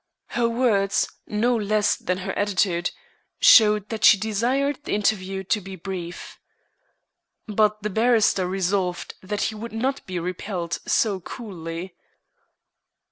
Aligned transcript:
Her 0.29 0.49
words, 0.49 1.07
no 1.27 1.55
less 1.55 1.95
than 1.95 2.17
her 2.25 2.31
attitude, 2.35 2.89
showed 3.39 3.89
that 3.89 4.03
she 4.03 4.17
desired 4.17 4.83
the 4.83 4.95
interview 4.95 5.43
to 5.43 5.61
be 5.61 5.75
brief. 5.75 6.39
But 7.47 7.83
the 7.83 7.91
barrister 7.91 8.47
resolved 8.47 9.13
that 9.21 9.41
he 9.43 9.53
would 9.53 9.73
not 9.73 10.03
be 10.07 10.17
repelled 10.17 10.79
so 10.87 11.19
coolly. 11.19 11.95